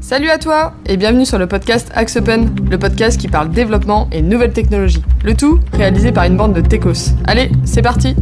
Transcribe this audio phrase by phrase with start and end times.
[0.00, 4.08] Salut à toi et bienvenue sur le podcast Axe Open, le podcast qui parle développement
[4.12, 5.02] et nouvelles technologies.
[5.24, 7.12] Le tout réalisé par une bande de techos.
[7.26, 8.14] Allez, c'est parti.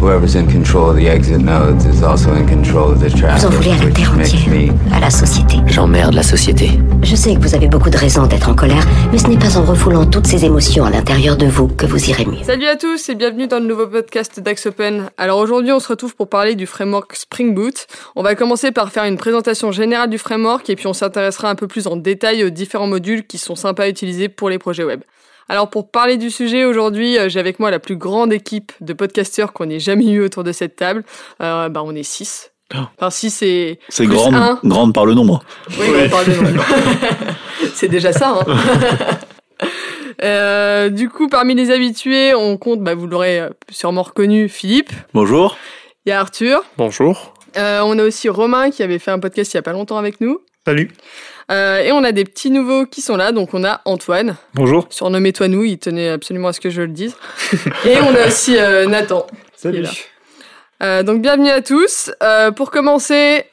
[0.00, 3.48] Whoever's in control of the exit nodes is also in control of the traffic, Vous
[3.48, 5.56] en voulez à la which terre makes entière, me à la société.
[5.66, 6.70] J'emmerde la société.
[7.02, 9.58] Je sais que vous avez beaucoup de raisons d'être en colère, mais ce n'est pas
[9.58, 12.42] en refoulant toutes ces émotions à l'intérieur de vous que vous irez mieux.
[12.44, 15.10] Salut à tous et bienvenue dans le nouveau podcast d'Axe Open.
[15.18, 17.86] Alors aujourd'hui on se retrouve pour parler du framework Spring Boot.
[18.16, 21.56] On va commencer par faire une présentation générale du framework et puis on s'intéressera un
[21.56, 24.84] peu plus en détail aux différents modules qui sont sympas à utiliser pour les projets
[24.84, 25.02] web.
[25.50, 28.92] Alors pour parler du sujet aujourd'hui, euh, j'ai avec moi la plus grande équipe de
[28.92, 31.02] podcasteurs qu'on ait jamais eu autour de cette table.
[31.42, 32.52] Euh, bah on est 6.
[32.72, 34.60] Enfin 6 et C'est plus grande, un.
[34.62, 35.42] grande par le nombre.
[35.70, 36.64] Oui, on parle de nombre.
[37.74, 38.38] C'est déjà ça.
[38.46, 39.18] Hein.
[40.22, 43.40] Euh, du coup, parmi les habitués, on compte, bah, vous l'aurez
[43.70, 44.90] sûrement reconnu, Philippe.
[45.14, 45.56] Bonjour.
[46.04, 46.62] Il y a Arthur.
[46.76, 47.32] Bonjour.
[47.56, 49.96] Euh, on a aussi Romain qui avait fait un podcast il y a pas longtemps
[49.96, 50.40] avec nous.
[50.66, 50.90] Salut.
[51.50, 53.32] Euh, et on a des petits nouveaux qui sont là.
[53.32, 54.86] Donc on a Antoine, Bonjour.
[54.90, 55.64] surnommé Toinou.
[55.64, 57.14] Il tenait absolument à ce que je le dise.
[57.86, 59.26] et on a aussi euh, Nathan.
[59.60, 59.90] Qui est là.
[60.82, 62.10] Euh, donc bienvenue à tous.
[62.22, 63.44] Euh, pour commencer,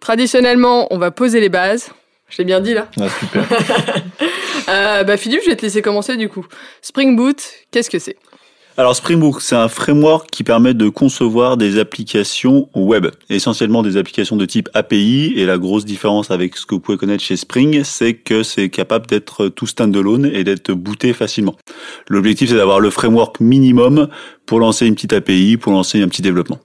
[0.00, 1.90] traditionnellement, on va poser les bases.
[2.28, 2.88] Je l'ai bien dit là.
[3.00, 3.44] Ah, super.
[4.68, 6.46] Euh, bah Philippe, je vais te laisser commencer du coup.
[6.80, 8.16] Spring Boot, qu'est-ce que c'est?
[8.80, 13.98] Alors Spring Boot, c'est un framework qui permet de concevoir des applications web, essentiellement des
[13.98, 15.34] applications de type API.
[15.36, 18.70] Et la grosse différence avec ce que vous pouvez connaître chez Spring, c'est que c'est
[18.70, 21.56] capable d'être tout standalone et d'être booté facilement.
[22.08, 24.08] L'objectif, c'est d'avoir le framework minimum
[24.46, 26.58] pour lancer une petite API, pour lancer un petit développement.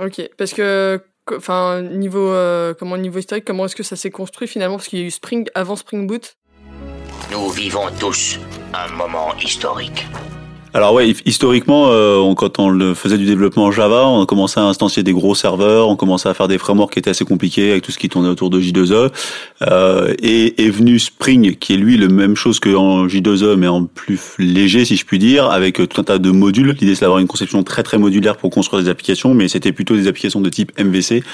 [0.00, 4.10] Ok, parce que, que- enfin, niveau, euh, comment niveau historique, comment est-ce que ça s'est
[4.10, 4.78] construit finalement?
[4.78, 6.34] Parce qu'il y a eu Spring avant Spring Boot.
[7.30, 8.40] Nous vivons tous
[8.74, 10.06] un moment historique.
[10.72, 14.64] Alors ouais, historiquement, euh, quand on le faisait du développement en Java, on commençait à
[14.64, 17.82] instancier des gros serveurs, on commençait à faire des frameworks qui étaient assez compliqués avec
[17.82, 19.10] tout ce qui tournait autour de J2E.
[19.62, 23.84] Euh, et est venu Spring, qui est lui le même chose qu'en J2E, mais en
[23.84, 26.76] plus léger, si je puis dire, avec euh, tout un tas de modules.
[26.80, 29.96] L'idée, c'est d'avoir une conception très très modulaire pour construire des applications, mais c'était plutôt
[29.96, 31.24] des applications de type MVC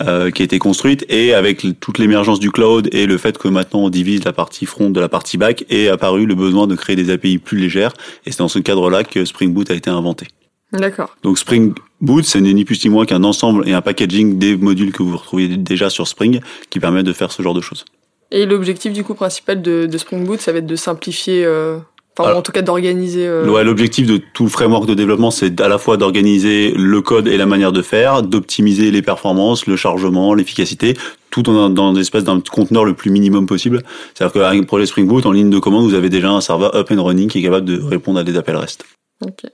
[0.00, 1.04] euh, qui étaient construites.
[1.08, 4.66] Et avec toute l'émergence du cloud et le fait que maintenant on divise la partie
[4.66, 7.92] front de la partie back, est apparu le besoin de créer des API plus légères.
[8.26, 10.26] Et c'est dans ce cadre-là que Spring Boot a été inventé.
[10.72, 11.16] D'accord.
[11.22, 14.56] Donc Spring Boot, ce n'est ni plus ni moins qu'un ensemble et un packaging des
[14.56, 17.84] modules que vous retrouvez déjà sur Spring qui permet de faire ce genre de choses.
[18.30, 21.78] Et l'objectif du coup principal de, de Spring Boot, ça va être de simplifier, euh,
[22.18, 23.26] enfin Alors, en tout cas d'organiser.
[23.26, 27.00] euh, Ouais, L'objectif de tout le framework de développement, c'est à la fois d'organiser le
[27.00, 30.94] code et la manière de faire, d'optimiser les performances, le chargement, l'efficacité,
[31.30, 33.82] tout dans, dans l'espèce d'un conteneur le plus minimum possible.
[34.14, 36.74] C'est-à-dire qu'avec un projet Spring Boot, en ligne de commande, vous avez déjà un serveur
[36.76, 38.84] up and running qui est capable de répondre à des appels REST.
[39.24, 39.50] Ok.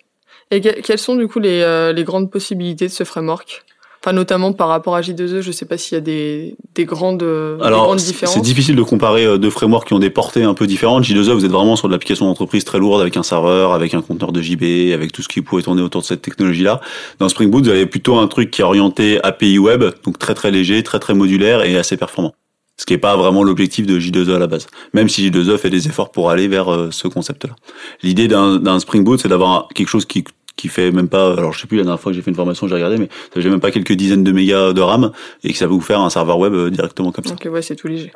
[0.50, 3.64] Et que- quelles sont du coup les, euh, les grandes possibilités de ce framework?
[4.08, 7.22] Enfin notamment par rapport à J2E, je sais pas s'il y a des, des grandes,
[7.22, 8.34] euh, des Alors, grandes différences.
[8.34, 11.04] c'est difficile de comparer euh, deux frameworks qui ont des portées un peu différentes.
[11.04, 14.00] J2E, vous êtes vraiment sur de l'application d'entreprise très lourde avec un serveur, avec un
[14.00, 16.80] conteneur de JB, avec tout ce qui pourrait tourner autour de cette technologie-là.
[17.18, 20.32] Dans Spring Boot, vous avez plutôt un truc qui est orienté API web, donc très
[20.32, 22.32] très léger, très très modulaire et assez performant.
[22.78, 24.68] Ce qui n'est pas vraiment l'objectif de J2E à la base.
[24.94, 27.54] Même si J2E fait des efforts pour aller vers euh, ce concept-là.
[28.02, 30.24] L'idée d'un Spring Boot, c'est d'avoir quelque chose qui
[30.58, 32.36] qui fait même pas, alors je sais plus la dernière fois que j'ai fait une
[32.36, 35.12] formation, j'ai regardé, mais ça fait même pas quelques dizaines de mégas de RAM
[35.44, 37.32] et que ça va vous faire un serveur web euh, directement comme ça.
[37.34, 38.12] Ok, ouais, c'est tout léger.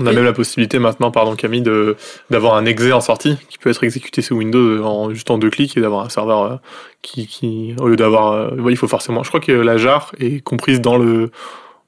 [0.00, 1.96] On a Et- même la possibilité maintenant, pardon Camille, de
[2.30, 5.50] d'avoir un exe en sortie qui peut être exécuté sous Windows en juste en deux
[5.50, 6.56] clics et d'avoir un serveur euh,
[7.02, 9.22] qui, qui au lieu d'avoir, euh, ouais, il faut forcément.
[9.24, 11.30] Je crois que la jar est comprise dans le.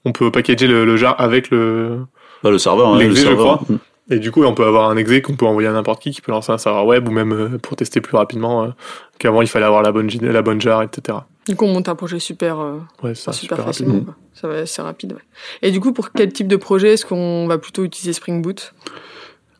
[0.05, 1.99] On peut packager le, le jar avec le.
[2.43, 3.59] Bah, le serveur, hein, L'exé, le je serveur.
[3.59, 3.77] crois.
[4.11, 6.21] Et du coup, on peut avoir un exe qu'on peut envoyer à n'importe qui, qui
[6.21, 8.69] peut lancer un serveur web ou même euh, pour tester plus rapidement euh,
[9.19, 11.19] qu'avant il fallait avoir la bonne la bonne jar, etc.
[11.47, 13.93] Du coup, on monte un projet super, euh, Ouais, ça super, super, facilement.
[13.95, 14.07] rapide.
[14.07, 14.15] quoi.
[14.35, 15.13] Ça va, c'est rapide.
[15.13, 15.21] Ouais.
[15.63, 18.75] Et du coup, pour quel type de projet est-ce qu'on va plutôt utiliser Spring Boot?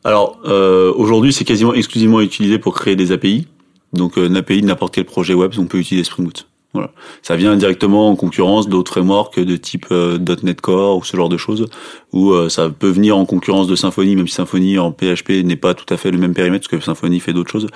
[0.03, 3.47] Alors euh, aujourd'hui, c'est quasiment exclusivement utilisé pour créer des API.
[3.93, 6.47] Donc euh, une API de n'importe quel projet web, on peut utiliser Spring Boot.
[6.73, 6.91] Voilà.
[7.21, 11.27] Ça vient directement en concurrence d'autres frameworks de type euh, .NET Core ou ce genre
[11.27, 11.65] de choses,
[12.13, 15.57] où euh, ça peut venir en concurrence de Symfony, même si Symfony en PHP n'est
[15.57, 17.67] pas tout à fait le même périmètre, parce que Symfony fait d'autres choses,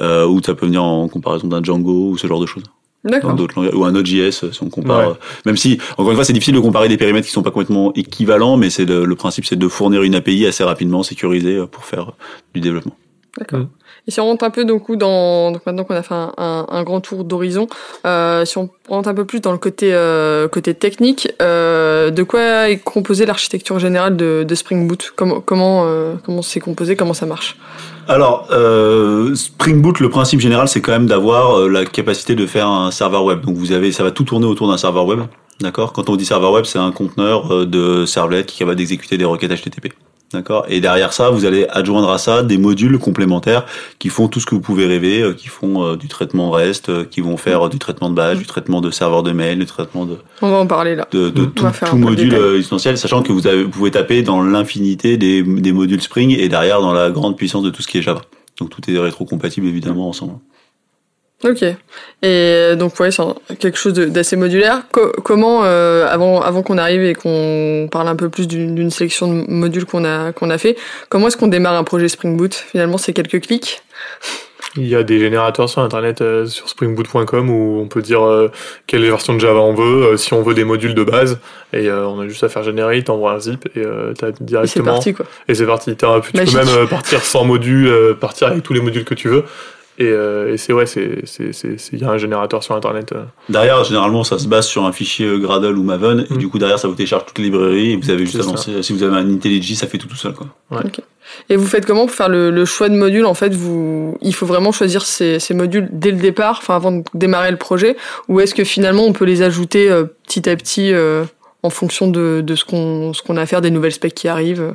[0.00, 2.64] euh, ou ça peut venir en comparaison d'un Django ou ce genre de choses.
[3.04, 3.34] Dans D'accord.
[3.34, 4.98] d'autres langages, ou un Node.js si on compare.
[4.98, 5.14] Ouais.
[5.14, 7.52] euh, Même si, encore une fois, c'est difficile de comparer des périmètres qui sont pas
[7.52, 11.56] complètement équivalents, mais c'est le, le principe, c'est de fournir une API assez rapidement sécurisée
[11.58, 12.12] euh, pour faire euh,
[12.54, 12.96] du développement.
[13.38, 13.66] D'accord.
[14.08, 17.00] Et si on rentre un peu donc, dans donc maintenant qu'on a fait un, grand
[17.00, 17.66] tour d'horizon,
[18.06, 22.70] euh, si on rentre un peu plus dans le côté euh, technique, euh, de quoi
[22.70, 25.12] est composée l'architecture générale de, Spring Boot?
[25.14, 25.86] Comment comment
[26.24, 26.96] comment c'est composé?
[26.96, 27.58] Comment ça marche?
[28.08, 28.48] Alors,
[29.34, 33.24] Spring Boot, le principe général, c'est quand même d'avoir la capacité de faire un serveur
[33.24, 33.42] web.
[33.42, 35.20] Donc vous avez, ça va tout tourner autour d'un serveur web.
[35.60, 35.92] D'accord?
[35.92, 39.26] Quand on dit serveur web, c'est un conteneur de servlet qui est capable d'exécuter des
[39.26, 39.92] requêtes HTTP.
[40.32, 43.64] D'accord Et derrière ça, vous allez adjoindre à ça des modules complémentaires
[43.98, 46.90] qui font tout ce que vous pouvez rêver, euh, qui font euh, du traitement REST,
[46.90, 49.64] euh, qui vont faire du traitement de base, du traitement de serveur de mail, du
[49.64, 51.08] traitement de, On va en parler là.
[51.10, 55.72] de, tout, module essentiel, sachant que vous, avez, vous pouvez taper dans l'infinité des, des
[55.72, 58.20] modules Spring et derrière dans la grande puissance de tout ce qui est Java.
[58.60, 60.34] Donc tout est rétro-compatible évidemment ensemble.
[61.44, 61.62] Ok.
[62.22, 64.82] Et donc ouais, c'est quelque chose d'assez modulaire.
[64.90, 69.28] Co- comment, euh, avant, avant qu'on arrive et qu'on parle un peu plus d'une sélection
[69.32, 70.76] de modules qu'on a, qu'on a fait,
[71.08, 72.54] comment est-ce qu'on démarre un projet Spring Boot?
[72.54, 73.82] Finalement, c'est quelques clics.
[74.76, 78.50] Il y a des générateurs sur internet euh, sur springboot.com où on peut dire euh,
[78.86, 81.38] quelle version de Java on veut, euh, si on veut des modules de base,
[81.72, 84.32] et euh, on a juste à faire générer, t'envoies un zip et euh, t'as Et
[84.36, 84.84] c'est directement.
[84.92, 85.24] parti quoi.
[85.48, 85.96] Et c'est parti.
[85.96, 86.56] T'as- tu Magique.
[86.58, 89.44] peux même euh, partir sans module, euh, partir avec tous les modules que tu veux.
[90.00, 92.74] Et, euh, et c'est ouais, c'est c'est c'est c'est- il y a un générateur sur
[92.76, 93.12] internet.
[93.12, 93.24] euh.
[93.48, 96.38] Derrière, généralement, ça se base sur un fichier Gradle ou Maven, et Mm.
[96.38, 98.50] du coup, derrière, ça vous télécharge toutes les librairies, et vous avez juste C'est à
[98.50, 98.82] lancer.
[98.82, 100.46] Si vous avez un IntelliJ, ça fait tout tout seul, quoi.
[101.50, 104.34] Et vous faites comment pour faire le, le choix de modules En fait, vous, il
[104.34, 107.96] faut vraiment choisir ces, ces modules dès le départ, enfin avant de démarrer le projet,
[108.28, 111.24] ou est-ce que finalement on peut les ajouter euh, petit à petit euh,
[111.62, 114.28] en fonction de, de ce qu'on ce qu'on a à faire, des nouvelles specs qui
[114.28, 114.74] arrivent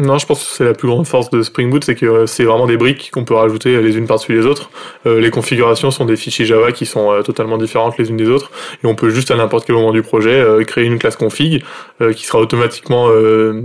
[0.00, 2.26] Non, je pense que c'est la plus grande force de Spring Boot, c'est que euh,
[2.26, 4.70] c'est vraiment des briques qu'on peut rajouter les unes par-dessus les autres.
[5.06, 8.28] Euh, les configurations sont des fichiers Java qui sont euh, totalement différentes les unes des
[8.28, 8.50] autres,
[8.82, 11.62] et on peut juste à n'importe quel moment du projet euh, créer une classe config
[12.00, 13.62] euh, qui sera automatiquement euh,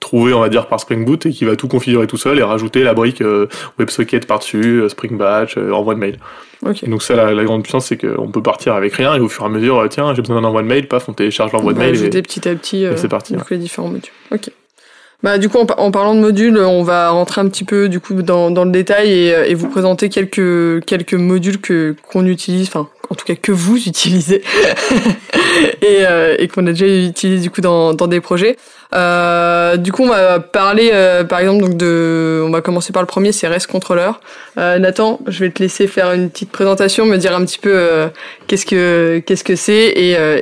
[0.00, 2.42] trouvée, on va dire, par Spring Boot et qui va tout configurer tout seul et
[2.42, 3.46] rajouter la brique euh,
[3.78, 6.18] WebSocket par-dessus, euh, Spring Batch, euh, envoi de mail.
[6.82, 9.28] Et donc ça, la, la grande puissance, c'est qu'on peut partir avec rien et au
[9.28, 11.52] fur et à mesure, euh, tiens, j'ai besoin d'un envoi de mail, paf, on télécharge
[11.52, 11.94] l'envoi de mail.
[11.94, 14.10] et- ajouter petit à petit euh, et c'est parti, donc les différents modules.
[14.32, 14.50] Ok.
[15.22, 17.88] Bah, du coup, en, par- en parlant de modules, on va rentrer un petit peu
[17.88, 21.96] du coup dans, dans le détail et, euh, et vous présenter quelques quelques modules que
[22.10, 24.42] qu'on utilise, enfin en tout cas que vous utilisez
[25.82, 28.56] et, euh, et qu'on a déjà utilisé du coup dans, dans des projets.
[28.94, 33.02] Euh, du coup, on va parler euh, par exemple donc de, on va commencer par
[33.02, 34.12] le premier, c'est REST Controller.
[34.56, 38.08] Nathan, je vais te laisser faire une petite présentation, me dire un petit peu
[38.46, 39.88] qu'est-ce que qu'est-ce que c'est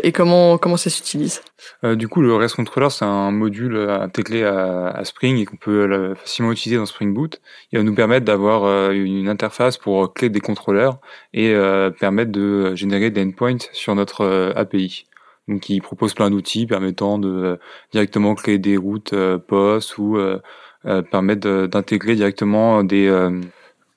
[0.05, 1.43] et, comment comment ça s'utilise.
[1.83, 6.15] Du coup, le REST Controller, c'est un module intégré à, à Spring et qu'on peut
[6.15, 7.41] facilement utiliser dans Spring Boot.
[7.73, 10.99] Il va nous permettre d'avoir une interface pour créer des contrôleurs
[11.33, 11.55] et
[11.99, 15.05] permettre de générer des endpoints sur notre euh, API.
[15.49, 17.57] Donc, il propose plein d'outils permettant de euh,
[17.93, 20.39] directement créer des routes euh, POS ou euh,
[20.87, 23.41] euh, permettre d'intégrer directement des, euh,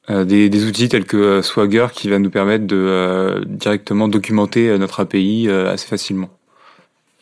[0.10, 4.08] euh, des, des outils tels que euh, Swagger qui va nous permettre de euh, directement
[4.10, 6.30] documenter euh, notre API euh, assez facilement.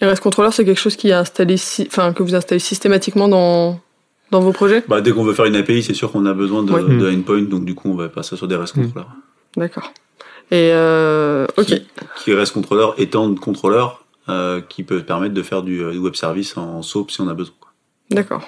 [0.01, 3.27] Et REST Controller, c'est quelque chose qui est installé, si- enfin que vous installez systématiquement
[3.27, 3.79] dans
[4.31, 4.83] dans vos projets?
[4.87, 6.81] Bah, dès qu'on veut faire une API, c'est sûr qu'on a besoin de, Ouais.
[6.97, 8.81] de endpoint, donc du coup, on va passer sur des REST Mm.
[8.85, 9.09] controllers.
[9.55, 9.93] D'accord.
[10.51, 11.65] Et euh, ok.
[11.65, 11.87] Qui,
[12.23, 15.97] qui REST controller étant de contrôleurs euh, qui peuvent permettre de faire du, euh, du
[15.97, 17.55] web service en SOAP si on a besoin.
[18.11, 18.47] D'accord.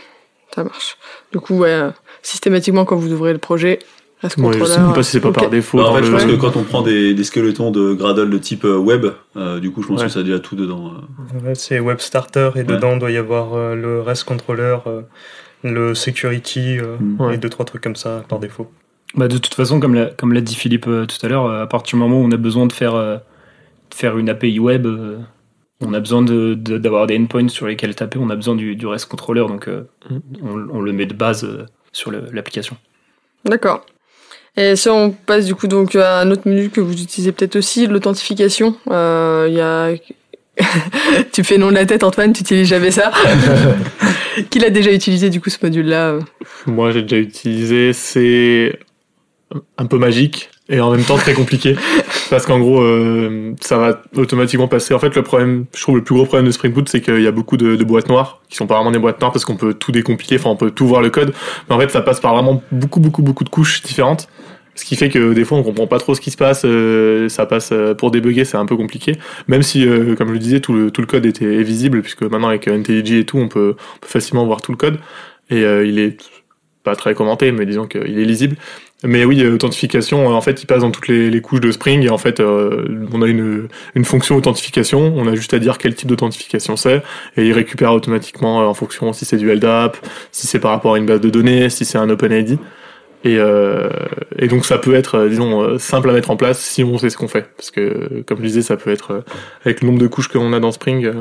[0.54, 0.98] Ça marche.
[1.32, 1.90] Du coup, ouais,
[2.22, 3.80] systématiquement quand vous ouvrez le projet,
[4.22, 4.66] REST Ouais, Controller.
[4.66, 5.78] je sais même pas si c'est pas par défaut.
[5.78, 8.38] Bah, en fait, je pense que quand on prend des, des skeletons de Gradle de
[8.38, 9.06] type euh, web,
[9.36, 10.06] euh, du coup, je pense Ouais.
[10.08, 10.92] que ça a déjà tout dedans.
[11.44, 11.48] euh.
[11.48, 15.02] Ouais, c'est Web Starter et dedans doit y avoir euh, le REST Controller, euh,
[15.64, 17.22] le Security euh, Mm.
[17.22, 17.36] Ouais.
[17.36, 18.72] et deux trois trucs comme ça par défaut.
[19.18, 21.64] Bah, de toute façon, comme l'a, comme l'a dit Philippe euh, tout à l'heure, euh,
[21.64, 23.16] à partir du moment où on a besoin de faire, euh,
[23.90, 25.18] de faire une API web, euh,
[25.82, 28.76] on a besoin de, de- d'avoir des endpoints sur lesquels taper, on a besoin du,
[28.76, 30.18] du REST controller, donc euh, Mm.
[30.44, 32.78] on, on le met de base euh, sur le- l'application.
[33.46, 33.86] D'accord.
[34.56, 37.56] Et si on passe du coup donc à un autre module que vous utilisez peut-être
[37.58, 38.76] aussi, l'authentification.
[38.90, 39.92] Euh, Il y a.
[41.32, 43.12] tu fais non de la tête, Antoine, tu utilises jamais ça.
[44.50, 46.18] Qui l'a déjà utilisé du coup ce module-là
[46.66, 47.94] Moi, j'ai déjà utilisé.
[47.94, 48.80] C'est
[49.78, 51.76] un peu magique et en même temps très compliqué
[52.30, 54.94] parce qu'en gros, euh, ça va automatiquement passer.
[54.94, 57.22] En fait, le problème, je trouve le plus gros problème de Spring Boot, c'est qu'il
[57.22, 59.46] y a beaucoup de, de boîtes noires qui sont pas vraiment des boîtes noires parce
[59.46, 60.38] qu'on peut tout décompiler.
[60.38, 61.34] Enfin, on peut tout voir le code,
[61.70, 64.28] mais en fait, ça passe par vraiment beaucoup, beaucoup, beaucoup de couches différentes.
[64.78, 67.30] Ce qui fait que des fois on comprend pas trop ce qui se passe, euh,
[67.30, 69.14] ça passe euh, pour débugger, c'est un peu compliqué.
[69.48, 72.04] Même si, euh, comme je le disais, tout le, tout le code était est visible,
[72.04, 75.00] puisque maintenant avec IntelliJ et tout, on peut, on peut facilement voir tout le code.
[75.50, 76.18] Et euh, il est
[76.84, 78.56] pas très commenté, mais disons qu'il est lisible.
[79.04, 82.04] Mais oui, authentification, en fait, il passe dans toutes les, couches de Spring.
[82.04, 85.14] Et en fait, euh, on a une, une fonction authentification.
[85.16, 87.04] On a juste à dire quel type d'authentification c'est.
[87.36, 89.98] Et il récupère automatiquement euh, en fonction si c'est du LDAP,
[90.32, 92.58] si c'est par rapport à une base de données, si c'est un OpenID.
[93.24, 93.90] Et, euh,
[94.40, 97.18] et donc ça peut être, disons, simple à mettre en place si on sait ce
[97.18, 97.52] qu'on fait.
[97.56, 99.24] Parce que, comme je disais, ça peut être,
[99.64, 101.12] avec le nombre de couches qu'on a dans Spring,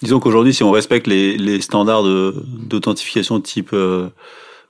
[0.00, 3.74] Disons qu'aujourd'hui, si on respecte les, les standards d'authentification type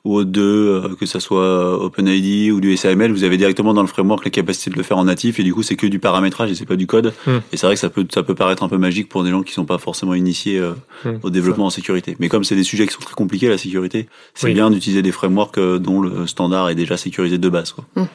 [0.05, 3.83] ou autre 2, euh, que ça soit OpenID ou du SAML, vous avez directement dans
[3.83, 5.99] le framework la capacité de le faire en natif et du coup c'est que du
[5.99, 7.13] paramétrage et c'est pas du code.
[7.27, 7.39] Hmm.
[7.53, 9.43] Et c'est vrai que ça peut ça peut paraître un peu magique pour des gens
[9.43, 10.73] qui sont pas forcément initiés euh,
[11.05, 11.19] Hmm.
[11.23, 12.17] au développement en sécurité.
[12.19, 14.55] Mais comme c'est des sujets qui sont très compliqués la sécurité, c'est Oui.
[14.55, 17.73] bien d'utiliser des frameworks euh, dont le standard est déjà sécurisé de base.
[17.73, 17.85] Quoi.
[17.97, 18.07] Hmm.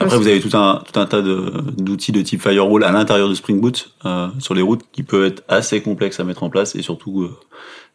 [0.00, 3.28] Après, vous avez tout un, tout un tas de- d'outils de, type firewall à l'intérieur
[3.28, 6.50] de Spring Boot euh, sur les routes qui peut être assez complexe à mettre en
[6.50, 7.30] place et surtout euh,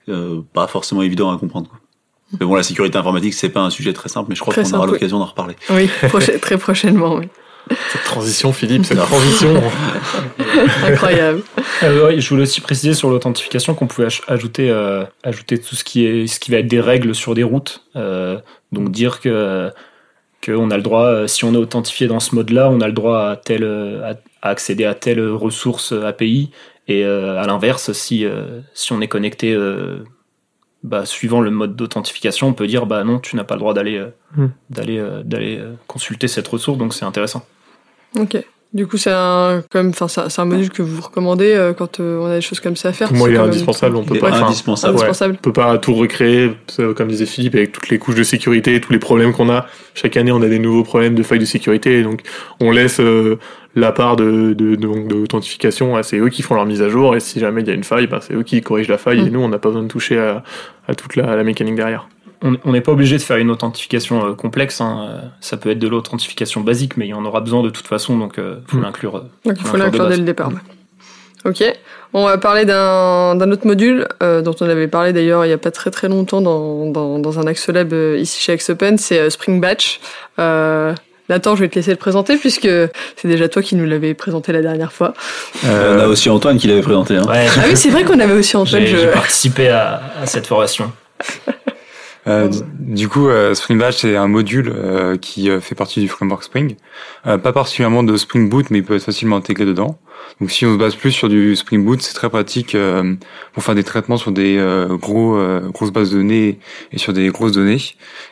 [0.10, 1.70] euh, pas forcément évident à comprendre.
[1.70, 1.80] Quoi.
[2.40, 4.74] Mais bon, la sécurité informatique, c'est pas un sujet très simple, mais je crois qu'on
[4.74, 4.92] aura oui.
[4.94, 5.56] l'occasion d'en reparler.
[5.70, 5.90] Oui,
[6.42, 7.30] très prochainement, oui.
[7.92, 9.62] Cette transition, Philippe, cette transition.
[10.86, 11.42] Incroyable.
[11.84, 15.76] Euh, ouais, je voulais aussi préciser sur l'authentification qu'on pouvait aj- ajouter, euh, ajouter tout
[15.76, 17.84] ce qui, est, ce qui va être des règles sur des routes.
[17.96, 18.40] Euh,
[18.72, 19.70] donc dire que
[20.46, 23.20] qu'on a le droit, si on est authentifié dans ce mode-là, on a le droit
[23.20, 26.52] à, euh, à, à accéder à telle ressource API.
[26.88, 30.06] Et euh, à l'inverse, si, euh, si on est connecté euh,
[30.88, 33.74] bah, suivant le mode d'authentification, on peut dire bah non, tu n'as pas le droit
[33.74, 34.48] d'aller euh, Hmm.
[34.70, 36.78] d'aller euh, d'aller euh, consulter cette ressource.
[36.78, 37.46] Donc c'est intéressant.
[38.20, 38.38] Ok.
[38.74, 42.00] Du coup, c'est un, quand même, enfin, c'est un- module que vous recommandez euh, quand
[42.00, 43.08] euh, on a des choses comme ça à faire.
[43.08, 43.96] Pour moi, c'est il est indispensable.
[43.96, 44.30] On peut Il pas.
[44.30, 44.94] enfin, indispensable.
[44.96, 45.02] ouais.
[45.04, 45.36] Indispensable.
[45.40, 46.52] On peut pas tout recréer,
[46.96, 49.66] comme disait Philippe, avec toutes les couches de sécurité, tous les problèmes qu'on a.
[49.96, 52.22] Chaque année, on a des nouveaux problèmes de failles de sécurité, donc
[52.60, 53.38] on laisse euh,
[53.76, 55.96] la part de, de, de- d'authentification.
[55.96, 57.74] à- C'est eux qui font leur mise à jour, et si jamais il y a
[57.74, 59.28] une faille, ben, c'est eux qui corrigent la faille, Mm.
[59.28, 60.44] et nous, on n'a pas besoin de toucher à,
[60.90, 62.10] à toute la, la mécanique derrière.
[62.44, 64.80] On n'est pas obligé de faire une authentification euh, complexe.
[64.82, 65.08] hein.
[65.10, 67.88] Euh, Ça peut être de l'authentification basique, mais il y en aura besoin de toute
[67.88, 68.82] façon, donc il faut Mm.
[68.84, 69.16] l'inclure.
[69.18, 69.22] euh.
[69.46, 70.52] Donc il Faut l'inclure dès le départ.
[71.46, 71.64] Ok.
[72.14, 75.58] On va parler d'un autre module euh, dont on avait parlé d'ailleurs il n'y a
[75.58, 79.30] pas très très longtemps dans, dans, dans un Axolab euh, ici chez Axopen, c'est euh,
[79.30, 80.00] Spring Batch.
[80.40, 80.94] Euh,
[81.30, 82.68] Nathan, je vais te laisser le présenter puisque
[83.18, 85.14] c'est déjà toi qui nous l'avais présenté la dernière fois.
[85.66, 87.18] Euh, on a aussi Antoine qui l'avait présenté.
[87.18, 87.24] Hein.
[87.28, 88.86] Ouais, Ah oui, c'est vrai qu'on avait aussi Antoine.
[88.86, 90.92] j'ai je- participé à, à cette formation.
[92.28, 96.08] Euh, du- coup, euh, Spring Batch c'est un module euh, qui euh, fait partie du
[96.10, 96.76] framework Spring,
[97.26, 99.98] Euh, pas particulièrement de Spring Boot, mais il peut être facilement intégré dedans.
[100.42, 102.76] Donc, si on se base plus sur du Spring Boot, c'est très pratique
[103.54, 104.58] pour faire des traitements sur des
[105.00, 105.38] gros
[105.74, 106.60] grosses bases de données
[106.92, 107.78] et sur des grosses données.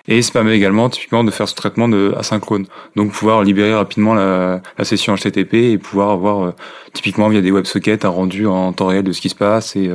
[0.08, 4.14] Et ça permet également typiquement de faire ce traitement de asynchrone, donc pouvoir libérer rapidement
[4.14, 6.54] la, la session HTTP et pouvoir avoir
[6.94, 9.90] typiquement via des WebSockets un rendu en temps réel de ce qui se passe et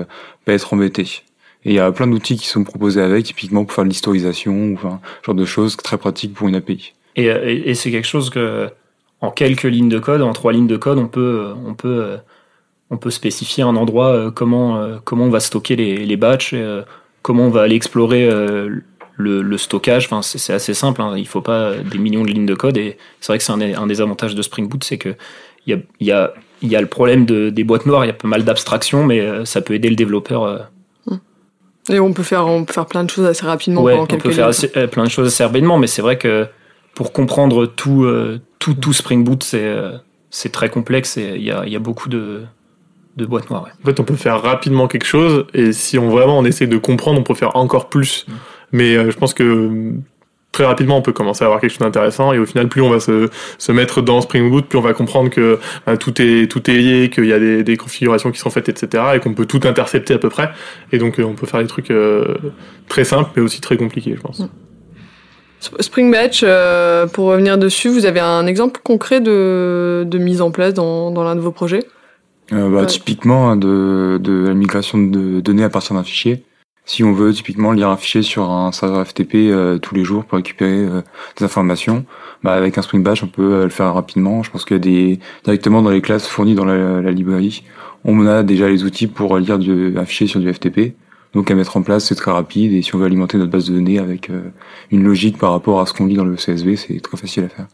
[0.44, 1.22] pas être embêté.
[1.64, 4.74] Et il y a plein d'outils qui sont proposés avec, typiquement pour faire l'historisation ou
[4.74, 6.94] enfin, genre de choses très pratiques pour une API.
[7.16, 8.68] Et, euh, et, c'est quelque chose que,
[9.20, 12.16] en quelques lignes de code, en trois lignes de code, on peut, on peut, euh,
[12.90, 16.52] on peut spécifier un endroit euh, comment, euh, comment on va stocker les, les batchs,
[16.54, 16.82] euh,
[17.22, 18.80] comment on va aller explorer euh,
[19.16, 20.06] le, stockage.
[20.06, 21.02] Enfin, c'est assez simple.
[21.02, 21.14] Hein.
[21.16, 22.76] Il faut pas des millions de lignes de code.
[22.76, 25.14] Et c'est vrai que c'est un, des avantages de Spring Boot, c'est que
[25.66, 28.04] il y a, y a, y a le problème de, des boîtes noires.
[28.04, 30.70] Il y a pas mal d'abstraction, mais euh, ça peut aider le développeur.
[31.88, 34.06] Et on peut faire, on peut faire plein de choses assez rapidement Ouais, pendant on
[34.06, 36.46] quelques peut faire assez- euh, plein de choses assez rapidement, mais c'est vrai que
[36.94, 39.92] pour comprendre tout, euh, tout, tout Spring Boot, c'est euh,
[40.30, 42.42] c'est très complexe et il y a, il y a beaucoup de,
[43.16, 43.64] de boîtes noires.
[43.64, 43.70] ouais.
[43.82, 46.76] En fait, on peut faire rapidement quelque chose, et si on vraiment on essaie de
[46.76, 48.26] comprendre, on peut faire encore plus.
[48.72, 49.94] Mais euh, je pense que
[50.52, 52.90] très rapidement, on peut commencer à avoir quelque chose d'intéressant, et au final, plus on
[52.90, 53.28] va se,
[53.58, 56.74] se mettre dans Spring Boot, plus on va comprendre que euh, tout est tout est
[56.74, 59.60] lié, qu'il y a des, des configurations qui sont faites, etc., et qu'on peut tout
[59.64, 60.50] intercepter à peu près.
[60.92, 62.36] Et donc, euh, on peut faire des trucs euh,
[62.88, 64.42] très simples, mais aussi très compliqués, je pense.
[65.80, 70.50] Spring Batch, euh, pour revenir dessus, vous avez un exemple concret de, de mise en
[70.50, 71.84] place dans, dans l'un de vos projets?
[72.52, 72.86] Euh, bah, Ouais.
[72.86, 76.44] Typiquement, hein, de, de la migration de données à partir d'un fichier.
[76.90, 80.24] Si on veut typiquement lire un fichier sur un serveur FTP euh, tous les jours
[80.24, 81.02] pour récupérer euh,
[81.36, 82.04] des informations,
[82.42, 84.42] bah, avec un Spring Batch, on peut euh, le faire rapidement.
[84.42, 87.62] Je pense qu'il y a des directement dans les classes fournies dans la, librairie,
[88.04, 90.96] on a déjà les outils pour lire du, un fichier sur du FTP.
[91.32, 92.72] Donc à mettre en place, c'est très rapide.
[92.72, 94.28] Et si on veut alimenter notre base de données avec
[94.90, 97.48] une logique par rapport à ce qu'on lit dans le CSV, c'est très facile à
[97.50, 97.68] faire.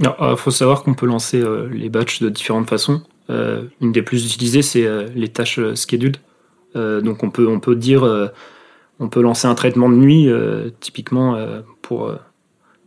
[0.00, 3.00] Il faut savoir qu'on peut lancer les batchs de différentes façons.
[3.30, 6.18] Une des plus utilisées, c'est les tâches scheduled.
[6.76, 8.28] Euh, donc on peut, on peut dire, euh,
[9.00, 12.12] on peut lancer un traitement de nuit, euh, typiquement euh, pour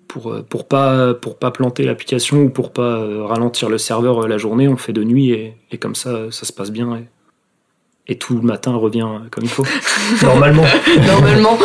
[0.07, 4.27] pour pour pas pour pas planter l'application ou pour pas euh, ralentir le serveur euh,
[4.27, 4.67] la journée.
[4.67, 8.17] On fait de nuit et, et comme ça, euh, ça se passe bien et, et
[8.17, 9.65] tout le matin revient comme il faut.
[10.23, 10.65] Normalement.
[11.05, 11.57] Normalement.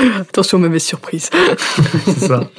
[0.20, 1.30] Attention aux mauvaises surprises.
[2.04, 2.50] C'est ça.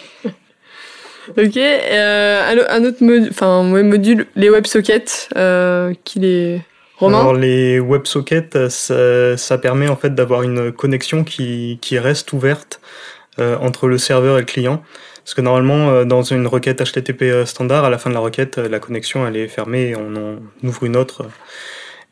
[1.37, 6.61] Ok, euh, un, autre module, enfin, ouais, module, les WebSockets, euh, qui les...
[7.01, 12.81] Alors les WebSockets, ça, ça permet en fait d'avoir une connexion qui, reste ouverte
[13.39, 14.83] euh, entre le serveur et le client.
[15.23, 18.57] Parce que normalement, euh, dans une requête HTTP standard, à la fin de la requête,
[18.57, 21.25] euh, la connexion elle est fermée et on en ouvre une autre.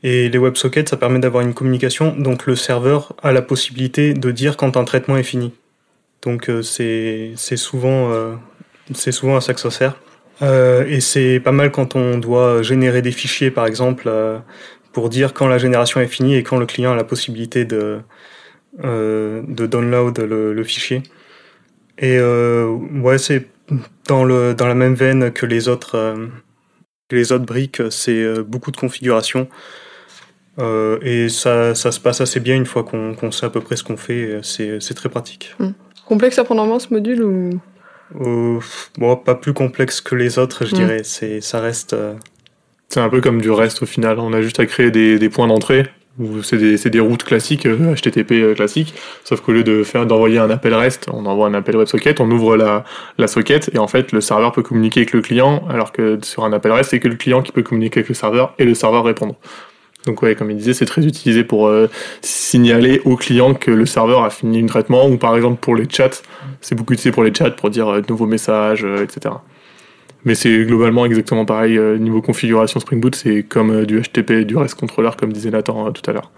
[0.03, 2.15] Et les WebSockets, ça permet d'avoir une communication.
[2.17, 5.53] Donc le serveur a la possibilité de dire quand un traitement est fini.
[6.21, 8.11] Donc c'est souvent,
[8.93, 9.95] c'est souvent à ça que ça sert.
[10.87, 14.11] et c'est pas mal quand on doit générer des fichiers, par exemple,
[14.97, 17.99] pour dire quand la génération est finie et quand le client a la possibilité de,
[18.81, 21.03] de download le, le fichier.
[21.99, 23.45] Et ouais, c'est
[24.07, 26.17] dans, le, dans la même veine que les autres,
[27.11, 29.47] les autres briques, c'est beaucoup de configuration.
[30.57, 33.75] Euh, et ça, ça, se passe assez bien une fois qu'on sait à peu près
[33.75, 34.39] ce qu'on fait.
[34.41, 35.53] C'est très pratique.
[35.59, 35.73] Hmm.
[36.07, 37.59] Complexe à prendre en main ce module ou?
[38.19, 38.59] Euh,
[38.97, 40.79] bon, Pas plus complexe que les autres, je hmm.
[40.79, 41.03] dirais.
[41.03, 41.95] Ça reste.
[42.87, 44.19] Euh, c'est un peu comme du reste au final.
[44.19, 45.87] On a juste à créer des, des points d'entrée.
[46.41, 50.49] C'est des, des, routes classiques, HTTP euh, classiques, sauf qu'au lieu de faire d'envoyer un
[50.49, 54.19] appel REST, on envoie un appel WebSocket, on ouvre la, socket et en fait le
[54.19, 57.17] serveur peut communiquer avec le client, alors que sur un appel REST c'est que le
[57.17, 59.35] client qui peut communiquer avec le serveur et le serveur répondre.
[60.07, 61.89] Donc ouais, comme il disait, c'est très utilisé pour euh,
[62.21, 65.87] signaler au client que le serveur a fini un traitement, ou par exemple pour les
[65.87, 66.21] chats,
[66.61, 69.35] c'est beaucoup utilisé pour les chats pour dire euh, de nouveaux messages, euh, etc.
[70.25, 74.75] Mais c'est globalement exactement pareil niveau configuration Spring Boot, c'est comme du HTTP, du REST
[74.75, 76.31] controller, comme disait Nathan tout à l'heure.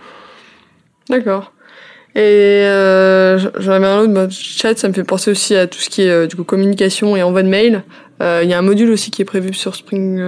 [1.10, 1.54] D'accord.
[2.16, 5.90] Et j'en avais un autre mode chat, ça me fait penser aussi à tout ce
[5.90, 7.84] qui est du coup communication et envoi de mail.
[8.22, 10.22] Il y a un module aussi qui est prévu sur Spring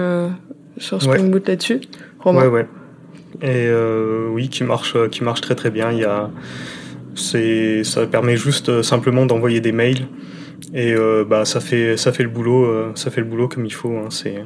[0.78, 1.80] sur Spring Boot là-dessus.
[2.24, 2.66] Ouais, ouais
[3.42, 5.90] et euh, oui, qui marche, qui marche très très bien.
[5.90, 6.30] Il y a,
[7.14, 10.06] c'est, ça permet juste euh, simplement d'envoyer des mails
[10.74, 13.72] et euh, bah ça fait, ça fait le boulot, ça fait le boulot comme il
[13.72, 13.90] faut.
[13.90, 14.08] Hein.
[14.10, 14.44] c'est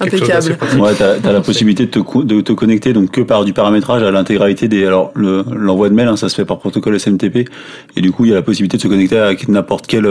[0.00, 0.56] impeccable.
[0.78, 4.02] Ouais, t'as as la possibilité de te, de te connecter donc que par du paramétrage
[4.02, 4.84] à l'intégralité des.
[4.84, 7.48] Alors l'envoi de mail, hein, ça se fait par protocole SMTP
[7.96, 10.06] et du coup il y a la possibilité de se connecter avec n'importe quel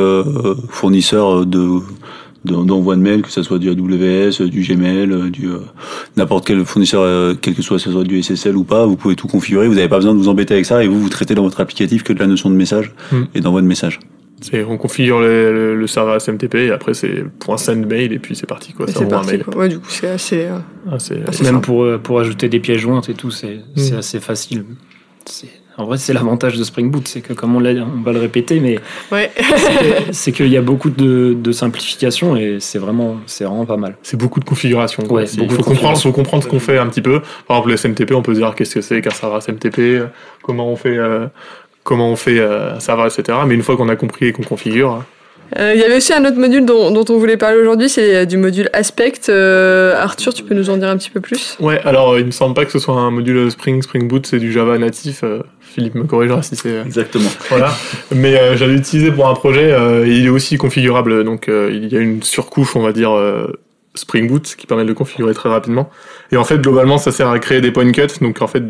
[0.70, 1.82] fournisseur de
[2.46, 5.60] d'envoi de mail, que ce soit du AWS, du Gmail, du euh,
[6.16, 9.16] n'importe quel fournisseur, euh, quel que soit, ce soit du SSL ou pas, vous pouvez
[9.16, 9.68] tout configurer.
[9.68, 11.60] Vous n'avez pas besoin de vous embêter avec ça et vous vous traitez dans votre
[11.60, 13.24] applicatif que de la notion de message hmm.
[13.36, 14.00] et d'envoi de message.
[14.68, 18.46] On configure le, le, serveur SMTP et après c'est point send mail et puis c'est
[18.46, 18.86] parti quoi.
[18.88, 19.32] C'est parti.
[19.32, 19.44] Mail.
[19.56, 20.46] Ouais, du coup c'est assez.
[20.46, 20.60] Euh,
[20.92, 24.00] assez, Même pour pour ajouter des pièces jointes et tout, c'est c'est hmm.
[24.00, 24.64] assez facile.
[25.80, 28.60] En vrai, c'est l'avantage de Spring Boot, c'est que comme on, on va le répéter,
[28.60, 28.80] mais
[29.12, 29.32] ouais.
[30.12, 33.96] c'est qu'il y a beaucoup de, de simplification et c'est vraiment, c'est vraiment pas mal.
[34.02, 35.04] C'est beaucoup de configuration.
[35.04, 37.22] il faut comprendre, faut comprendre ce qu'on fait un petit peu.
[37.48, 40.02] Par exemple, le SMTP, on peut dire qu'est-ce que c'est qu'un serveur SMTP,
[40.42, 41.28] comment on fait, euh,
[41.88, 43.40] comment on fait un serveur, etc.
[43.48, 45.04] Mais une fois qu'on a compris et qu'on configure,
[45.58, 48.16] euh, il y avait aussi un autre module dont, dont on voulait parler aujourd'hui, c'est
[48.16, 49.14] euh, du module Aspect.
[49.30, 51.58] Euh, Arthur, tu peux nous en dire un petit peu plus?
[51.60, 54.40] Ouais, alors il me semble pas que ce soit un module Spring, Spring Boot, c'est
[54.40, 55.24] du Java natif.
[55.62, 57.30] Philippe me corrigera si c'est exactement.
[57.50, 57.72] Voilà,
[58.14, 59.74] mais j'avais utilisé pour un projet.
[60.06, 63.12] il est aussi configurable, donc il y a une surcouche, on va dire
[63.98, 65.90] Spring Boot qui permet de le configurer très rapidement.
[66.32, 68.64] Et en fait, globalement, ça sert à créer des point cuts, donc en fait,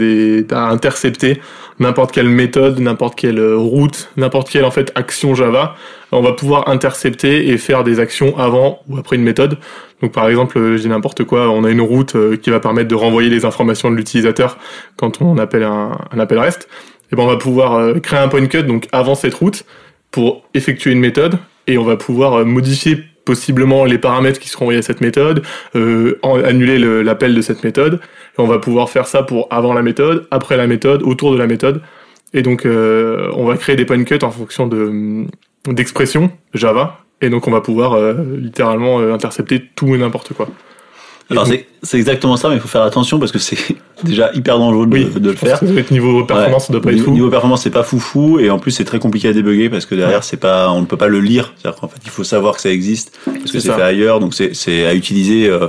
[0.52, 1.42] à intercepter
[1.80, 5.76] n'importe quelle méthode, n'importe quelle route, n'importe quelle en fait action Java.
[6.12, 9.58] On va pouvoir intercepter et faire des actions avant ou après une méthode.
[10.02, 12.88] Donc par exemple, je dis n'importe quoi, on a une route euh, qui va permettre
[12.88, 14.58] de renvoyer les informations de l'utilisateur
[14.96, 16.68] quand on appelle un, appel REST.
[17.12, 19.66] Et ben on va pouvoir euh, créer un point cut donc avant cette route
[20.12, 24.64] pour effectuer une méthode et on va pouvoir euh, modifier possiblement les paramètres qui seront
[24.64, 25.44] envoyés à cette méthode,
[25.76, 28.00] euh, annuler l'appel de cette méthode.
[28.38, 31.46] On va pouvoir faire ça pour avant la méthode, après la méthode, autour de la
[31.46, 31.82] méthode.
[32.34, 35.26] Et donc, euh, on va créer des point cuts en fonction de
[35.68, 37.00] d'expressions Java.
[37.22, 40.48] Et donc, on va pouvoir euh, littéralement euh, intercepter tout et n'importe quoi.
[41.30, 41.48] Alors
[41.84, 43.58] c'est exactement ça, mais il faut faire attention parce que c'est
[44.04, 45.60] déjà hyper dangereux de, de le faire.
[45.92, 46.80] niveau performance, ouais.
[46.80, 47.12] pas être fou.
[47.12, 49.96] Niveau performance, c'est pas foufou et en plus c'est très compliqué à débugger parce que
[49.96, 51.54] derrière c'est pas, on ne peut pas le lire.
[51.58, 54.34] C'est-à-dire qu'en fait il faut savoir que ça existe parce que c'est fait ailleurs, donc
[54.34, 55.68] c'est à utiliser euh,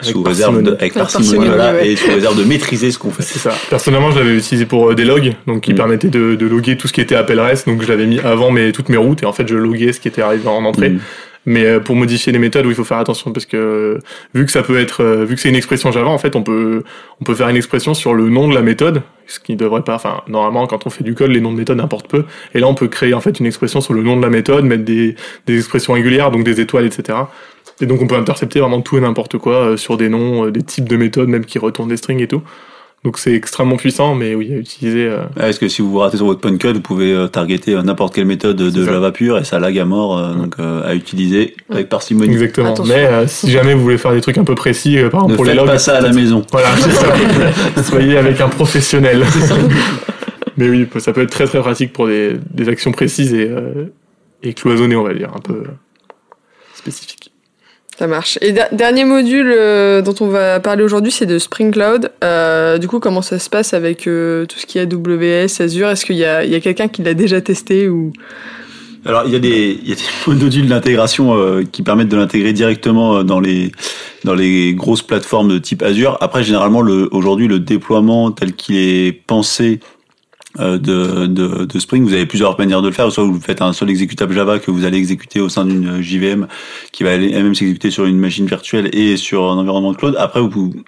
[0.00, 3.22] sous réserve de, avec parcimonie, voilà, et sous réserve de maîtriser ce qu'on fait.
[3.22, 3.52] C'est ça.
[3.70, 5.76] Personnellement, je l'avais utilisé pour euh, des logs, donc qui mm.
[5.76, 7.68] permettait de, de, loguer tout ce qui était appel REST.
[7.68, 10.00] Donc je l'avais mis avant mes toutes mes routes et en fait je loguais ce
[10.00, 10.90] qui était arrivé en entrée.
[10.90, 11.00] Mm.
[11.46, 13.98] Mais euh, pour modifier les méthodes, il faut faire attention parce que
[14.34, 16.42] vu que ça peut être, euh, vu que c'est une expression Java, en fait, on
[16.42, 16.82] peut,
[17.20, 19.94] on peut faire une expression sur le nom de la méthode, ce qui devrait pas,
[19.94, 22.24] enfin, normalement, quand on fait du code, les noms de méthode importent peu.
[22.52, 24.64] Et là, on peut créer en fait une expression sur le nom de la méthode,
[24.64, 25.14] mettre des,
[25.46, 27.16] des expressions régulières, donc des étoiles, etc.
[27.80, 30.62] Et donc, on peut intercepter vraiment tout et n'importe quoi euh, sur des noms, des
[30.62, 32.42] types de méthodes, même qui retournent des strings et tout.
[33.04, 35.06] Donc c'est extrêmement puissant, mais oui, à utiliser.
[35.06, 35.22] Euh...
[35.40, 38.14] Est-ce que si vous vous ratez sur votre point code, vous pouvez euh, targeter n'importe
[38.14, 41.54] quelle méthode de Java pure et ça lag à mort, euh, donc euh, à utiliser
[41.70, 42.32] avec parcimonie.
[42.32, 42.74] Exactement.
[42.84, 45.44] Mais si jamais vous voulez faire des trucs un peu précis, par exemple ne pour
[45.44, 46.44] les logs, pas ça à la maison.
[46.50, 47.82] Voilà, c'est ça.
[47.84, 49.24] Soyez avec un professionnel.
[50.56, 53.48] mais oui, ça peut être très très pratique pour des, des actions précises et,
[54.42, 55.62] et cloisonnées, on va dire, un peu
[56.74, 57.25] spécifiques.
[57.98, 58.38] Ça marche.
[58.42, 62.10] Et dernier module euh, dont on va parler aujourd'hui, c'est de Spring Cloud.
[62.22, 65.88] Euh, du coup, comment ça se passe avec euh, tout ce qui est AWS, Azure?
[65.88, 68.12] Est-ce qu'il y a, quelqu'un qui l'a déjà testé ou?
[69.06, 69.78] Alors il y a des
[70.26, 71.36] modules d'intégration
[71.70, 73.70] qui permettent de l'intégrer directement dans les
[74.24, 76.18] dans les grosses plateformes de type Azure.
[76.20, 79.78] Après généralement le aujourd'hui le déploiement tel qu'il est pensé
[80.58, 83.10] de, de, de, Spring, vous avez plusieurs manières de le faire.
[83.10, 86.46] Soit vous faites un seul exécutable Java que vous allez exécuter au sein d'une JVM
[86.92, 90.16] qui va aller même s'exécuter sur une machine virtuelle et sur un environnement de cloud.
[90.18, 90.40] Après,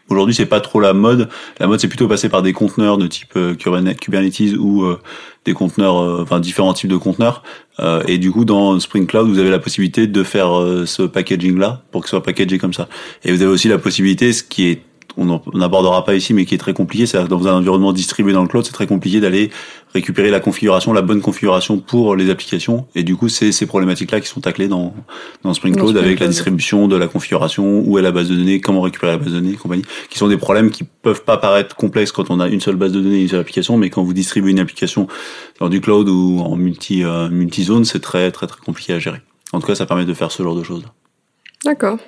[0.08, 1.28] aujourd'hui, c'est pas trop la mode.
[1.60, 4.98] La mode, c'est plutôt passer par des conteneurs de type euh, Kubernetes ou euh,
[5.44, 7.42] des conteneurs, enfin différents types de conteneurs.
[8.06, 10.50] et du coup, dans Spring Cloud, vous avez la possibilité de faire
[10.84, 12.88] ce packaging-là pour que ce soit packagé comme ça.
[13.24, 14.82] Et vous avez aussi la possibilité, ce qui est
[15.16, 17.06] on n'abordera pas ici, mais qui est très compliqué.
[17.06, 19.50] C'est dans un environnement distribué dans le cloud, c'est très compliqué d'aller
[19.94, 22.86] récupérer la configuration, la bonne configuration pour les applications.
[22.94, 24.94] Et du coup, c'est ces problématiques-là qui sont taclées dans,
[25.42, 28.60] dans Spring Cloud avec la distribution de la configuration, où est la base de données,
[28.60, 31.74] comment récupérer la base de données, compagnie, qui sont des problèmes qui peuvent pas paraître
[31.74, 34.02] complexes quand on a une seule base de données et une seule application, mais quand
[34.02, 35.08] vous distribuez une application
[35.58, 39.22] dans du cloud ou en multi, euh, multi-zone, c'est très, très, très compliqué à gérer.
[39.52, 40.84] En tout cas, ça permet de faire ce genre de choses.
[41.64, 41.98] D'accord.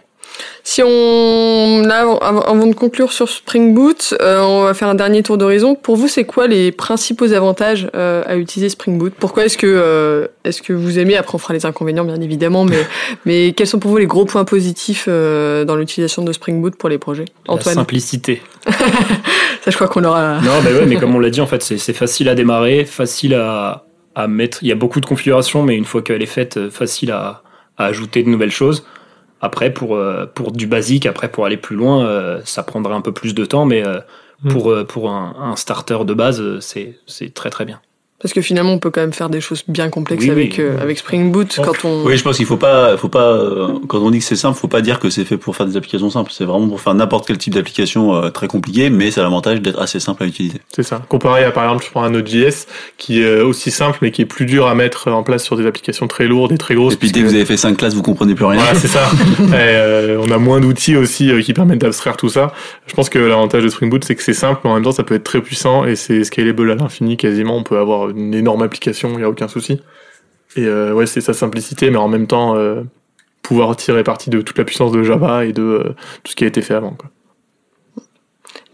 [0.62, 5.22] Si on, là, avant de conclure sur Spring Boot, euh, on va faire un dernier
[5.22, 5.74] tour d'horizon.
[5.74, 9.14] Pour vous, c'est quoi les principaux avantages euh, à utiliser Spring Boot?
[9.18, 12.64] Pourquoi est-ce que, euh, est-ce que vous aimez Après, on fera les inconvénients, bien évidemment,
[12.64, 12.86] mais,
[13.24, 16.88] mais quels sont pour vous les gros points positifs dans l'utilisation de Spring Boot pour
[16.88, 17.24] les projets?
[17.48, 18.42] Antoine La simplicité.
[18.66, 20.40] Ça, je crois qu'on aura.
[20.42, 23.34] Non, mais ouais, mais comme on l'a dit, en fait, c'est facile à démarrer, facile
[23.34, 24.58] à, à mettre.
[24.62, 27.42] Il y a beaucoup de configurations, mais une fois qu'elle est faite, facile à,
[27.76, 28.84] à ajouter de nouvelles choses.
[29.40, 33.00] Après, pour, euh, pour du basique, après, pour aller plus loin, euh, ça prendrait un
[33.00, 34.00] peu plus de temps, mais euh,
[34.42, 34.48] mm.
[34.52, 37.80] pour, pour un, un starter de base, c'est très très bien.
[38.20, 40.98] Parce que finalement, on peut quand même faire des choses bien complexes avec euh, avec
[40.98, 42.04] Spring Boot quand on.
[42.04, 44.58] Oui, je pense qu'il faut pas, faut pas, euh, quand on dit que c'est simple,
[44.58, 46.30] faut pas dire que c'est fait pour faire des applications simples.
[46.30, 49.80] C'est vraiment pour faire n'importe quel type d'application euh, très compliquée, mais c'est l'avantage d'être
[49.80, 50.58] assez simple à utiliser.
[50.70, 51.00] C'est ça.
[51.08, 52.66] Comparé à par exemple, je prends un Node.js
[52.98, 55.64] qui est aussi simple, mais qui est plus dur à mettre en place sur des
[55.64, 56.94] applications très lourdes et très grosses.
[56.94, 58.60] Et puis dès que vous avez fait cinq classes, vous comprenez plus rien.
[58.60, 59.08] Voilà, c'est ça.
[59.40, 62.52] et, on a moins d'outils aussi qui permettent d'abstraire tout ça.
[62.86, 64.92] Je pense que l'avantage de Spring Boot, c'est que c'est simple, mais en même temps,
[64.92, 67.56] ça peut être très puissant et c'est scalable à l'infini quasiment.
[67.56, 69.80] On peut avoir une énorme application il n'y a aucun souci.
[70.56, 72.82] Et euh, ouais, c'est sa simplicité, mais en même temps, euh,
[73.42, 75.82] pouvoir tirer parti de toute la puissance de Java et de euh,
[76.22, 76.92] tout ce qui a été fait avant.
[76.92, 77.10] Quoi.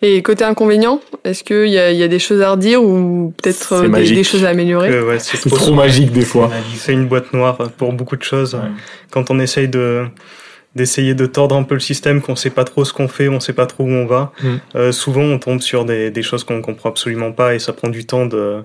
[0.03, 4.25] Et côté inconvénient, est-ce qu'il y, y, a des choses à redire ou peut-être des,
[4.25, 5.01] choses à améliorer?
[5.01, 6.51] Ouais, C'est trop, magique des fois.
[6.75, 8.59] C'est une boîte noire pour beaucoup de choses.
[9.11, 10.05] Quand on essaye de
[10.75, 13.41] d'essayer de tordre un peu le système, qu'on sait pas trop ce qu'on fait, on
[13.41, 14.33] sait pas trop où on va.
[14.43, 14.93] Mm.
[14.93, 18.05] souvent, on tombe sur des, des choses qu'on comprend absolument pas et ça prend du
[18.05, 18.63] temps de,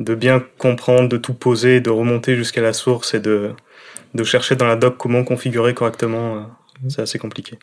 [0.00, 3.50] de bien comprendre, de tout poser, de remonter jusqu'à la source et de,
[4.14, 6.36] de chercher dans la doc comment configurer correctement.
[6.36, 6.40] Euh,
[6.88, 7.58] c'est assez compliqué.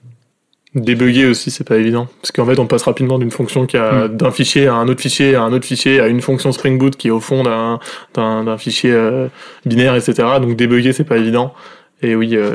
[0.74, 2.08] Débugger aussi, c'est pas évident.
[2.22, 4.16] Parce qu'en fait, on passe rapidement d'une fonction qui a mm.
[4.16, 6.96] d'un fichier à un autre fichier, à un autre fichier, à une fonction Spring Boot
[6.96, 7.80] qui est au fond d'un,
[8.14, 9.28] d'un, fichier euh,
[9.66, 10.14] binaire, etc.
[10.42, 11.54] Donc débugger, c'est pas évident.
[12.04, 12.52] Et oui, euh,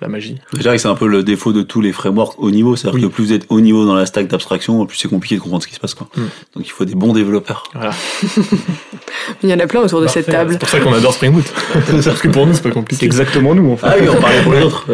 [0.00, 0.36] la magie.
[0.52, 2.76] Que c'est un peu le défaut de tous les frameworks haut niveau.
[2.76, 5.40] C'est-à-dire que plus vous êtes haut niveau dans la stack d'abstraction, plus c'est compliqué de
[5.40, 5.94] comprendre ce qui se passe.
[5.94, 6.08] Quoi.
[6.16, 6.20] Mm.
[6.56, 7.64] Donc il faut des bons développeurs.
[7.72, 7.92] Voilà.
[9.42, 10.52] il y en a plein autour de cette table.
[10.52, 11.50] C'est pour ça qu'on adore Spring Boot.
[12.04, 13.00] Parce que pour nous, c'est pas compliqué.
[13.00, 13.86] C'est exactement nous, en fait.
[13.88, 14.84] Ah oui, on parlait pour les autres.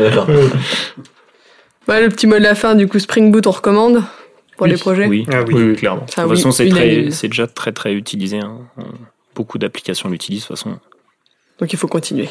[1.88, 4.04] le petit mot de la fin, du coup, Spring Boot, on recommande
[4.56, 5.26] pour les projets oui.
[5.32, 5.54] Ah, oui.
[5.54, 5.76] oui.
[5.76, 6.02] clairement.
[6.02, 8.38] de toute façon, c'est, c'est déjà très très utilisé.
[8.38, 8.60] Hein.
[9.34, 10.78] Beaucoup d'applications l'utilisent de toute façon.
[11.60, 12.28] Donc il faut continuer.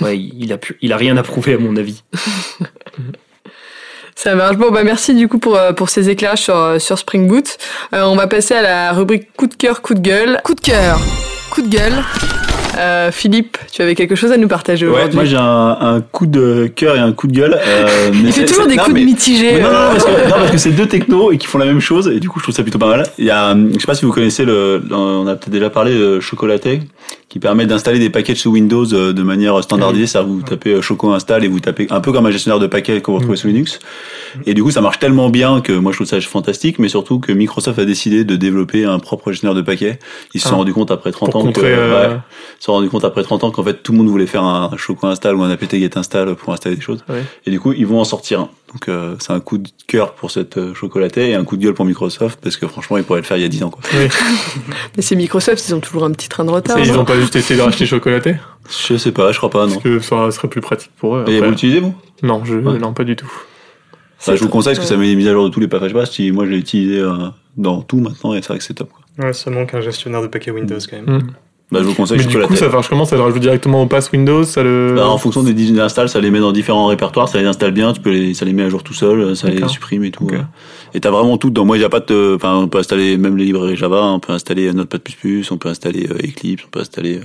[0.00, 2.02] Ouais, il a, pu, il a rien à prouver à mon avis.
[4.16, 4.56] Ça marche.
[4.56, 7.58] Bon, bah merci du coup pour, euh, pour ces éclairages sur, euh, sur Spring Boot.
[7.92, 10.40] Euh, on va passer à la rubrique coup de cœur, coup de gueule.
[10.42, 10.98] Coup de cœur,
[11.50, 12.02] coup de gueule.
[12.78, 16.26] Euh, Philippe, tu avais quelque chose à nous partager ouais, Moi j'ai un, un, coup
[16.26, 17.58] de cœur et un coup de gueule.
[17.66, 19.60] Euh, Il fait toujours des coups de mitigés.
[19.60, 21.64] Non, non, non, parce que, non, parce que c'est deux technos et qui font la
[21.64, 23.06] même chose et du coup je trouve ça plutôt pas mal.
[23.18, 25.94] Il y a, je sais pas si vous connaissez le, on a peut-être déjà parlé
[25.94, 26.80] de Chocolaté
[27.28, 30.06] qui permet d'installer des paquets sous Windows euh, de manière standardisée.
[30.06, 32.68] Ça, vous tapez euh, Choco install et vous tapez un peu comme un gestionnaire de
[32.68, 33.80] paquets que vous retrouvez sous Linux.
[34.46, 37.18] Et du coup, ça marche tellement bien que moi je trouve ça fantastique, mais surtout
[37.18, 39.98] que Microsoft a décidé de développer un propre gestionnaire de paquets.
[40.34, 40.58] Ils se sont ah.
[40.58, 42.10] rendus compte après 30 ans que, euh...
[42.10, 44.26] ouais, ils se sont rendus compte après 30 ans qu'en fait tout le monde voulait
[44.26, 47.04] faire un Choco install ou un apt get install pour installer des choses.
[47.44, 48.48] Et du coup, ils vont en sortir un.
[48.76, 51.62] Donc euh, c'est un coup de cœur pour cette euh, chocolatée et un coup de
[51.62, 53.70] gueule pour Microsoft parce que franchement ils pourraient le faire il y a 10 ans.
[53.70, 53.80] Quoi.
[53.94, 54.08] Oui.
[54.96, 56.78] Mais c'est Microsoft, ils ont toujours un petit train de retard.
[56.78, 58.36] Ils n'ont pas juste essayé de racheter chocolaté
[58.68, 59.66] Je sais pas, je crois pas.
[59.66, 59.72] Non.
[59.72, 61.24] Parce que ça serait plus pratique pour eux.
[61.26, 61.94] Et vous l'utilisez vous?
[62.22, 63.32] Non, je non pas du tout.
[64.26, 65.68] Bah, je vous conseille parce que ça met des mises à jour de tous les
[65.68, 66.20] packages bash.
[66.20, 68.90] Moi je l'ai utilisé euh, dans tout maintenant et c'est vrai que c'est top.
[68.90, 69.24] Quoi.
[69.24, 71.16] Ouais, ça manque un gestionnaire de paquets Windows quand même.
[71.16, 71.30] Mm.
[71.72, 73.04] Bah, je vous conseille Mais du coup, ça marche comment?
[73.04, 74.94] Ça le rajoute directement au pass Windows ça le...
[74.94, 77.72] Bah, en fonction des designs d'install, ça les met dans différents répertoires, ça les installe
[77.72, 80.12] bien, tu peux les, ça les met à jour tout seul, ça les supprime et
[80.12, 80.24] tout.
[80.24, 80.38] Okay.
[80.94, 81.64] Et t'as vraiment tout dedans.
[81.64, 84.20] Moi, il y a pas de, enfin, on peut installer même les librairies Java, on
[84.20, 85.00] peut installer Notepad++,
[85.50, 87.24] on peut installer euh, Eclipse, on peut installer euh,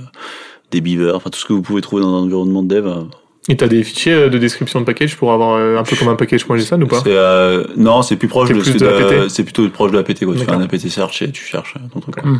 [0.72, 2.86] des beavers, enfin tout ce que vous pouvez trouver dans un environnement de dev.
[2.88, 3.02] euh,
[3.48, 6.08] Et t'as des fichiers euh, de description de package pour avoir euh, un peu comme
[6.08, 7.02] un package.json ou pas?
[7.06, 10.34] Euh, non, c'est plus proche de, de c'est plutôt proche de APT quoi.
[10.34, 12.16] Tu fais un APT search et tu cherches euh, ton truc.
[12.16, 12.30] quoi.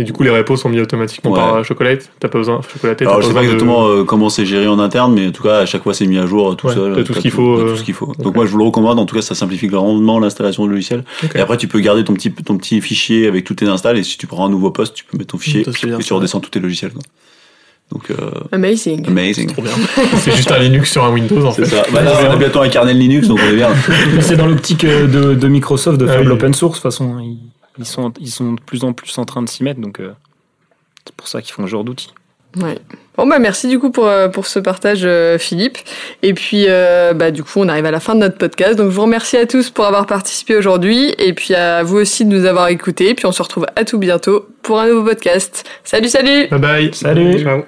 [0.00, 1.38] Et du coup, les repos sont mis automatiquement Ouais.
[1.40, 2.08] par euh, Chocolate.
[2.20, 4.46] T'as pas besoin, Chocolaté, t'as Alors pas je sais pas de- exactement euh, comment c'est
[4.46, 6.54] géré en interne, mais en tout cas à chaque fois c'est mis à jour euh,
[6.54, 6.94] tout Ouais, seul.
[6.94, 8.12] t'as tout ce qu'il faut, euh, tout ce qu'il faut.
[8.20, 8.98] Donc moi je vous le recommande.
[9.00, 11.02] En tout cas ça simplifie grandement l'installation du logiciel.
[11.34, 14.04] Et après tu peux garder ton petit ton petit fichier avec tous tes installs et
[14.04, 16.38] si tu prends un nouveau poste tu peux mettre ton fichier bien, et tu redescends
[16.40, 16.92] tous tes logiciels.
[16.92, 17.02] Quoi.
[17.90, 19.04] Donc euh, Amazing.
[19.08, 19.50] amazing.
[19.52, 19.72] Trop bien.
[20.18, 21.74] C'est juste un Linux sur un Windows en C'est fait.
[21.76, 21.82] ça.
[21.92, 23.70] Bah, là, on a bientôt un kernel Linux donc on est bien.
[24.14, 26.28] Mais c'est dans l'optique de, de Microsoft de Ah faire de oui.
[26.28, 26.78] l'open source.
[26.78, 27.38] De toute façon, ils,
[27.78, 30.12] ils sont, ils sont de plus en plus en train de s'y mettre, donc euh,
[31.04, 32.12] c'est pour ça qu'ils font ce genre d'outils.
[32.56, 32.78] Ouais.
[33.16, 35.76] Bon bah merci du coup pour, euh, pour ce partage euh, Philippe.
[36.22, 38.76] Et puis euh, bah du coup on arrive à la fin de notre podcast.
[38.76, 42.24] Donc je vous remercie à tous pour avoir participé aujourd'hui et puis à vous aussi
[42.24, 43.14] de nous avoir écoutés.
[43.14, 45.68] Puis on se retrouve à tout bientôt pour un nouveau podcast.
[45.84, 46.94] Salut salut Bye bye.
[46.94, 47.64] Salut Ciao.